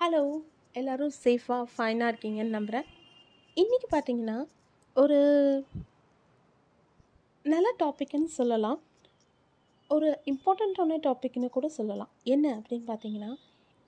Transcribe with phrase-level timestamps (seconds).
[0.00, 0.20] Hello
[0.74, 2.86] எல்லோரும் சேஃபாக ஃபைனாக இருக்கீங்கன்னு நம்புகிறேன்
[3.56, 4.36] இன்றைக்கி பார்த்தீங்கன்னா
[4.96, 5.18] ஒரு
[7.44, 8.78] நல்ல டாப்பிக்குன்னு சொல்லலாம்.
[9.90, 12.10] ஒரு இம்பார்ட்டண்ட்டான டாப்பிக்னு கூட சொல்லலாம்.
[12.24, 13.30] என்ன அப்படின்னு பார்த்தீங்கன்னா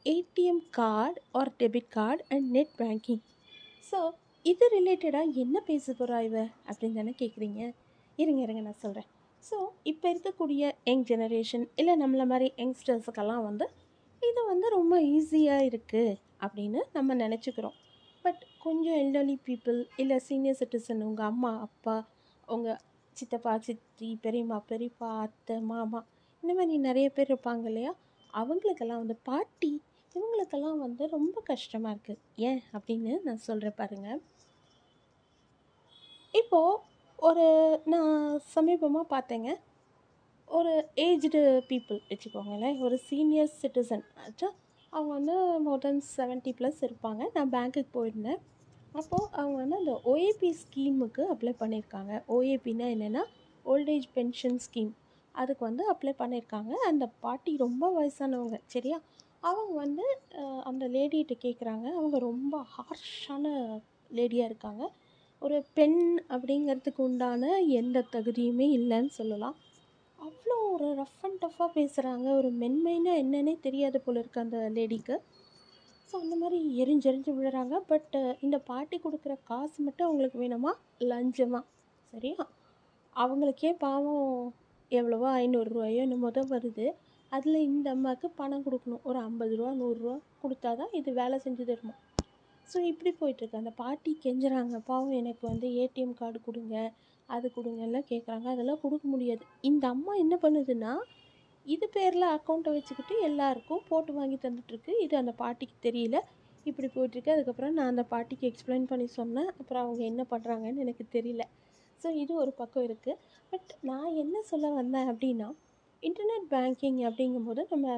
[0.06, 3.22] ATM card or debit card and net banking
[3.92, 3.98] so
[4.44, 6.36] இது ரிலேட்டடாக என்ன பேச போகிறா இவ
[6.68, 7.60] அப்படின்னு தானே கேட்குறீங்க
[8.18, 9.08] இருங்க இருங்க நான் சொல்கிறேன்
[9.44, 13.66] ஸோ இப்போ இருக்கக்கூடிய யங் ஜெனரேஷன் இல்லை நம்மளை மாதிரி யங்ஸ்டர்ஸுக்கெல்லாம் வந்து
[14.28, 17.76] இது வந்து ரொம்ப ஈஸியாக இருக்குது அப்படின்னு நம்ம நினச்சிக்கிறோம்.
[18.24, 21.96] பட் கொஞ்சம் எல்டர்லி பீப்புள் இல்லை சீனியர் சிட்டிசன் உங்கள் அம்மா அப்பா
[22.48, 22.80] உங்கள்
[23.16, 26.00] சித்தப்பா சித்தி பெரியம்மா பெரியப்பா அத்தை மாமா
[26.42, 27.92] இந்த மாதிரி நிறைய பேர் இருப்பாங்க இல்லையா?
[28.34, 29.72] அவங்களுக்கெல்லாம் வந்து பாட்டி
[30.14, 34.22] இவங்களுக்கெல்லாம் வந்து ரொம்ப கஷ்டமாக இருக்குது ஏன் அப்படின்னு நான் சொல்கிறேன் பாருங்கள்
[36.34, 36.80] இப்போது
[37.18, 37.46] ஒரு
[37.92, 38.14] நான்
[38.54, 39.50] சமீபமாக பார்த்தேங்க.
[40.56, 40.72] ஒரு
[41.04, 42.78] ஏஜ்டு பீப்புள் வச்சுக்கோங்களேன்.
[42.86, 44.48] ஒரு சீனியர் சிட்டிசன் ஆச்சா
[44.92, 45.34] அவங்க வந்து
[45.66, 47.22] மோர் தென் செவன்ட்டி ப்ளஸ் இருப்பாங்க.
[47.36, 48.40] நான் பேங்க்குக்கு போயிருந்தேன்.
[49.00, 52.12] அப்போது அவங்க வந்து அந்த ஓஏபி ஸ்கீமுக்கு அப்ளை பண்ணியிருக்காங்க.
[52.36, 53.22] ஓஏபின்னா என்னென்னா
[53.64, 54.92] ஓல்டேஜ் பென்ஷன் ஸ்கீம்
[55.34, 56.72] அதுக்கு வந்து அப்ளை பண்ணியிருக்காங்க.
[56.90, 58.98] அந்த பாட்டி ரொம்ப வயசானவங்க சரியா?
[59.50, 60.04] அவங்க வந்து
[60.70, 63.46] அந்த லேடிகிட்ட கேட்குறாங்க அவங்க ரொம்ப ஹார்ஷான
[64.18, 64.82] லேடியாக இருக்காங்க.
[65.42, 66.00] ஒரு பெண்
[66.34, 67.44] அப்படிங்கிறதுக்கு உண்டான
[67.80, 69.56] எந்த தகுதியுமே இல்லைன்னு சொல்லலாம்.
[70.32, 75.16] அவ்வளோ ஒரு ரஃப் அண்ட் டஃப்பாக பேசுகிறாங்க ஒரு மென்மைனா என்னன்னே தெரியாது போல இருக்குது அந்த லேடிக்கு.
[76.08, 77.74] ஸோ அந்த மாதிரி எரிஞ்செறிஞ்சு விழுறாங்க.
[77.90, 78.16] பட்
[78.46, 80.72] இந்த பாட்டி கொடுக்குற காசு மட்டும் அவங்களுக்கு வேணுமா?
[81.10, 81.64] லஞ்சமாக
[82.12, 82.44] சரியா?
[83.16, 84.26] அவங்களுக்கே பாவம்
[84.92, 86.86] எவ்வளவோ ஐநூறுரூவாயோ என்னமோ தான் வருது.
[87.36, 89.04] அதில் இந்த அம்மாவுக்கு பணம் கொடுக்கணும்.
[89.08, 91.94] ஒரு ஐம்பது ரூபா நூறுரூவா கொடுத்தா தான் இது வேலை செஞ்சு தருமா?
[92.68, 94.76] ஸோ இப்படி போயிட்டுருக்கு அந்த பாட்டி கெஞ்சுறாங்க.
[94.90, 96.76] பாவம் எனக்கு வந்து ஏடிஎம் கார்டு கொடுங்க.
[97.36, 99.44] அது கொடுங்க எல்லாம் கேட்குறாங்க அதெல்லாம் கொடுக்க முடியாது.
[99.70, 100.92] இந்த அம்மா என்ன பண்ணுதுன்னா
[101.66, 104.92] இது பேரில் அக்கௌண்ட்டை வச்சுக்கிட்டு எல்லாருக்கும் போட்டு வாங்கி தந்துட்டுருக்கு.
[105.04, 106.16] இது அந்த பாட்டிக்கு தெரியல.
[106.66, 107.34] இப்படி போயிட்டுருக்கு.
[107.34, 109.50] அதுக்கப்புறம் நான் அந்த பாட்டிக்கு எக்ஸ்பிளைன் பண்ணி சொன்னேன்.
[109.60, 111.44] அப்புறம் அவங்க என்ன பண்ணுறாங்கன்னு எனக்கு தெரியல.
[112.00, 113.20] ஸோ இது ஒரு பக்கம் இருக்குது
[113.52, 115.48] பட் நான் என்ன சொல்ல வந்தேன் அப்படின்னா
[116.02, 117.88] இன்டர்நெட் பேங்கிங் அப்படிங்கும்போது நம்ம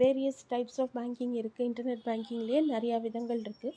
[0.00, 3.76] வேரியஸ் டைப்ஸ் ஆஃப் பேங்கிங் இருக்குது இன்டர்நெட் பேங்கிங்லேயே நிறையா விதங்கள் இருக்குது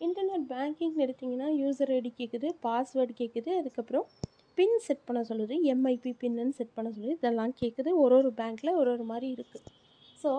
[0.00, 4.06] இன்டர்நெட் பேங்கிங் எடுத்திங்கன்னா யூசர் ஐடி கேட்குது பாஸ்வேர்டு கேட்குது அதுக்கப்புறம்
[4.58, 7.16] பின் செட் பண்ண சொல்லுது எம்ஐபி பின்னு செட் பண்ண சொல்லுது.
[7.20, 9.68] இதெல்லாம் கேட்குது ஒரு ஒரு பேங்க்கில் ஒரு ஒரு மாதிரி இருக்குது
[10.22, 10.30] ஸோ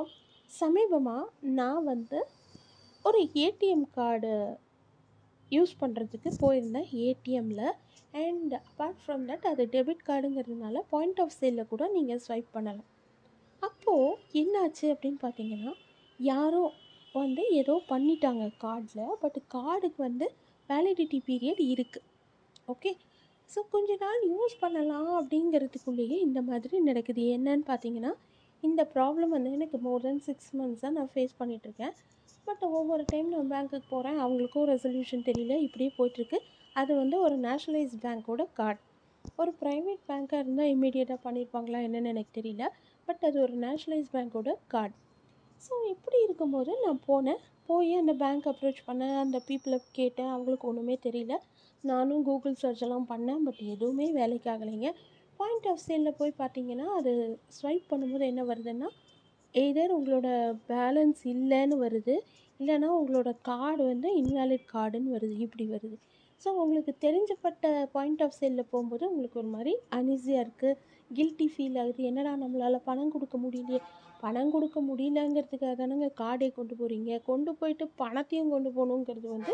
[0.52, 1.24] சமீபமாக
[1.60, 2.20] நான் வந்து
[3.06, 4.34] ஒரு ஏடிஎம் கார்டு
[5.52, 7.68] யூஸ் பண்ணுறதுக்கு போயிருந்தேன் ஏடிஎம்மில்
[8.24, 12.90] அண்ட் அப்பார்ட் ஃப்ரம் தட் அது டெபிட் கார்டுங்கிறதுனால பாயிண்ட் ஆஃப் சேலில் கூட நீங்கள் ஸ்வைப் பண்ணலாம்.
[13.62, 15.74] அப்போது என்னாச்சு அப்படின்னு பார்த்தீங்கன்னா
[16.20, 16.64] யாரோ
[17.16, 20.28] வந்து ஏதோ பண்ணிட்டாங்க கார்டில் பட் கார்டுக்கு வந்து
[20.70, 22.08] வேலிடிட்டி பீரியட் இருக்குது
[22.68, 22.92] ஓகே
[23.54, 27.24] ஸோ கொஞ்ச நாள் யூஸ் பண்ணலாம் அப்படிங்கிறதுக்குள்ளேயே இந்த மாதிரி நடக்குது.
[27.38, 28.12] என்னன்னு பார்த்தீங்கன்னா
[28.64, 31.94] இந்த ப்ராப்ளம் வந்து எனக்கு மோர் தென் சிக்ஸ் மந்த்ஸாக நான் ஃபேஸ் பண்ணிகிட்ருக்கேன்
[32.48, 35.56] பட் ஒவ்வொரு டைம் நான் பேங்க்குக்கு போகிறேன் அவங்களுக்கும் ரெசல்யூஷன் தெரியல.
[35.68, 36.40] இப்படியே போயிட்டுருக்கு.
[36.76, 38.82] அது வந்து ஒரு நேஷ்னலைஸ் பேங்க்கோட கார்டு
[39.40, 42.66] ஒரு ப்ரைவேட் பேங்க்காக இருந்தால் இமீடியட்டாக பண்ணியிருப்பாங்களா என்னன்னு எனக்கு தெரியல.
[43.08, 44.96] பட் அது ஒரு நேஷ்னலைஸ் பேங்க்கோட கார்டு
[45.64, 47.40] ஸோ இப்படி இருக்கும்போது நான் போனேன்.
[47.70, 49.16] போய் அந்த பேங்க் அப்ரோச் பண்ணேன்.
[49.24, 50.32] அந்த பீப்புளை கேட்டேன்.
[50.34, 51.36] அவங்களுக்கு ஒன்றுமே தெரியல.
[51.84, 53.42] நானும் கூகுள் சர்ச் எல்லாம் பண்ணேன்.
[53.44, 54.90] பட் எதுவுமே வேலைக்கு ஆகலைங்க.
[55.40, 57.12] பாயிண்ட் ஆஃப் சேலில் போய் பார்த்தீங்கன்னா அது
[57.58, 58.90] ஸ்வைப் பண்ணும்போது என்ன வருதுன்னா
[59.56, 60.28] எய்தர் உங்களோட
[60.68, 62.16] பேலன்ஸ் இல்லைன்னு வருது.
[62.60, 65.36] இல்லைன்னா உங்களோட கார்டு வந்து இன்வேலிட் கார்டுன்னு வருது.
[65.46, 65.98] இப்படி வருது.
[66.42, 70.80] ஸோ உங்களுக்கு தெரிஞ்சப்பட்ட பாயிண்ட் ஆஃப் சேலில் போகும்போது உங்களுக்கு ஒரு மாதிரி அனீஸியாக இருக்குது
[71.12, 72.02] கில்ட்டி ஃபீல் ஆகுது.
[72.04, 73.82] என்னடா நம்மளால் பணம் கொடுக்க முடியலையே.
[74.24, 79.54] பணம் கொடுக்க முடியலங்கிறதுக்காக தானேங்க கார்டே கொண்டு போகிறீங்க கொண்டு போயிட்டு பணத்தையும் கொண்டு போகணுங்கிறது வந்து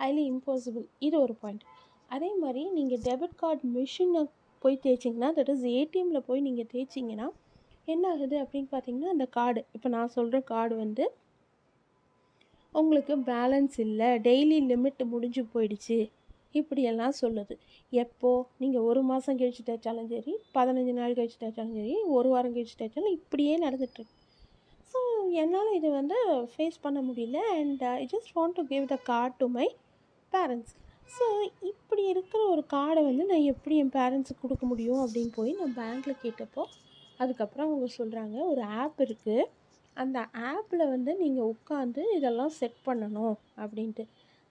[0.00, 1.64] ஹைலி இம்பாசிபிள் இது ஒரு பாயிண்ட்
[2.10, 4.22] அதே மாதிரி நீங்கள் டெபிட் கார்டு மிஷினை
[4.62, 7.28] போய் தேய்ச்சிங்கன்னா தட் இஸ் ஏடிஎம்மில் போய் நீங்கள் தேய்ச்சிங்கன்னா
[7.92, 11.04] என்ன ஆகுது அப்படின்னு பார்த்தீங்கன்னா அந்த கார்டு இப்போ நான் சொல்கிற கார்டு வந்து
[12.74, 14.08] உங்களுக்கு பேலன்ஸ் இல்லை.
[14.26, 15.98] டெய்லி லிமிட் முடிஞ்சு போயிடுச்சு.
[16.54, 17.54] இப்படியெல்லாம் சொல்லுது.
[17.92, 22.76] எப்போது நீங்கள் ஒரு மாதம் கழிச்சு தைச்சாலும் சரி பதினஞ்சு நாள் கழிச்சு தைச்சாலும் சரி ஒரு வாரம் கழிச்சு
[22.80, 24.14] தைச்சாலும் இப்படியே நடந்துட்டுருக்கு
[24.94, 24.98] ஸோ
[25.42, 26.18] என்னால் இது வந்து
[26.52, 29.66] ஃபேஸ் பண்ண முடியல and I just want to give the card to my
[30.32, 30.74] parents
[31.16, 31.26] so
[31.62, 36.22] இப்படி இருக்கிற ஒரு கார்டை வந்து நான் எப்படி என் பேரண்ட்ஸுக்கு கொடுக்க முடியும் அப்படின்னு போய் நான் பேங்க்கில்
[36.24, 36.64] கேட்டப்போ
[37.20, 39.46] அதுக்கப்புறம் அவங்க சொல்கிறாங்க ஒரு ஆப் இருக்குது
[39.96, 40.18] அந்த
[40.50, 44.04] ஆப்பில் வந்து நீங்கள் உட்காந்து இதெல்லாம் செட் பண்ணணும் அப்படின்ட்டு.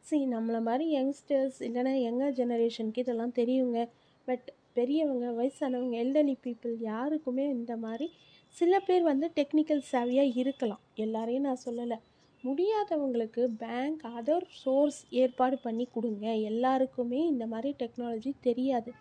[0.08, 3.80] சி நம்மளை மாதிரி யங்ஸ்டர்ஸ் இல்லைன்னா யங்கர் ஜெனரேஷனுக்கு இதெல்லாம் தெரியுங்க.
[4.28, 8.08] பட் பெரியவங்க வயசானவங்க எல்டர்லி பீப்புள் யாருக்குமே இந்த மாதிரி
[8.56, 10.82] சில பேர் வந்து டெக்னிக்கல் சேவையாக இருக்கலாம்.
[10.96, 11.98] எல்லாரையும் நான் சொல்லலை.
[12.44, 16.26] முடியாதவங்களுக்கு பேங்க் அதர் சோர்ஸ் ஏற்பாடு பண்ணி கொடுங்க.
[16.52, 18.92] எல்லாருக்குமே இந்த மாதிரி டெக்னாலஜி தெரியாது.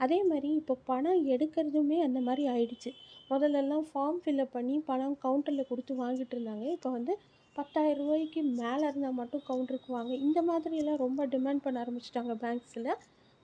[0.00, 2.90] அதே மாதிரி இப்போ பணம் எடுக்கிறதுமே அந்த மாதிரி ஆயிடுச்சு.
[3.28, 6.64] முதல்லலாம் ஃபார்ம் ஃபில்அப் பண்ணி பணம் கவுண்டரில் கொடுத்து வாங்கிட்டு இருந்தாங்க.
[6.76, 7.14] இப்போ வந்து
[7.56, 12.92] பத்தாயிரம் ரூபாய்க்கு மேலே இருந்தால் மட்டும் கவுண்டருக்கு வாங்க இந்த மாதிரியெல்லாம் ரொம்ப டிமாண்ட் பண்ண ஆரம்பிச்சிட்டாங்க பேங்க்ஸில்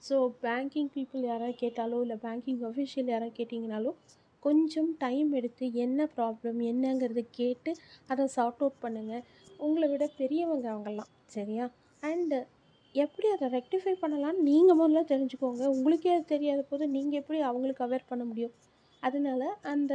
[0.02, 3.92] ஸோ பேங்கிங் பீப்புள் யாராவது கேட்டாலோ இல்லை பேங்கிங் அஃபிஷியல் யாராவது கேட்டிங்கனாலோ
[4.42, 7.70] கொஞ்சம் டைம் எடுத்து என்ன ப்ராப்ளம் என்னங்கிறத கேட்டு
[8.08, 9.24] அதை சார்ட் அவுட் பண்ணுங்கள்
[9.58, 11.64] உங்களை விட பெரியவங்க அவங்கெல்லாம் சரியா?
[12.02, 12.38] அண்டு
[12.94, 15.62] எப்படி அதை ரெக்டிஃபை பண்ணலாம்னு நீங்கள் முதல்ல தெரிஞ்சுக்கோங்க.
[15.74, 18.54] உங்களுக்கே அது தெரியாத போது நீங்கள் எப்படி அவங்களுக்கு அவேர் பண்ண முடியும்?
[19.02, 19.92] அதனால அந்த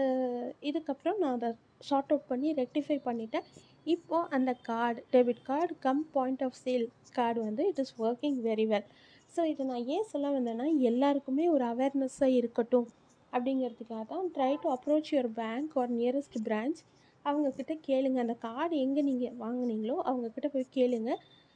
[0.62, 1.50] இதுக்கப்புறம் நான் அதை
[1.88, 3.45] ஷார்ட் அவுட் பண்ணி ரெக்டிஃபை பண்ணிட்டேன்.
[3.94, 6.85] இப்போது அந்த card debit card cum point of sale
[7.18, 8.88] card வந்து it is working very well.
[9.35, 12.88] So இதை நான் ஏன் சொல்ல வந்தேன்னா எல்லாருக்குமே ஒரு அவேர்னஸ்ஸாக இருக்கட்டும்
[13.33, 16.81] அப்படிங்கிறதுக்காக தான் try to approach your bank or nearest branch
[17.25, 18.18] அவங்கக்கிட்ட கேளுங்க.
[18.25, 21.12] அந்த கார்டு எங்கே நீங்கள் வாங்குனீங்களோ அவங்கக்கிட்ட போய் கேளுங்க.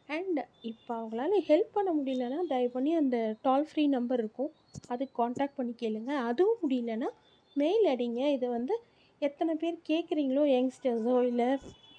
[0.10, 0.40] அண்ட்
[0.70, 4.52] இப்போ அவங்களால ஹெல்ப் பண்ண முடியலன்னா தயவு பண்ணி அந்த டால் ஃப்ரீ நம்பர் இருக்கும்.
[4.94, 6.12] அதுக்கு காண்டாக்ட் பண்ணி கேளுங்க.
[6.30, 7.10] அதுவும் முடியலன்னா
[7.56, 8.22] மெயில் அடிங்க.
[8.38, 8.76] இதை வந்து
[9.22, 11.48] எத்தனை பேர் கேட்குறீங்களோ யங்ஸ்டர்ஸோ இல்லை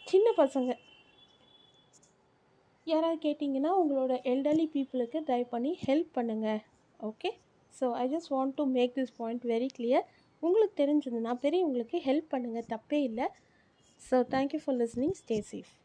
[0.07, 0.71] சின்ன பசங்க?
[2.87, 6.61] யாராவது கேட்டிங்கன்னா உங்களோட எல்டர்லி பீப்புளுக்கு தயவு பண்ணி ஹெல்ப் பண்ணுங்கள்
[7.01, 7.31] okay
[7.75, 10.07] so I just want to make this point very clear
[10.43, 13.27] உங்களுக்கு தெரிஞ்சதுன்னா பெரியவங்களுக்கு ஹெல்ப் பண்ணுங்கள் தப்பே இல்லை.
[14.03, 15.73] So thank you for listening stay safe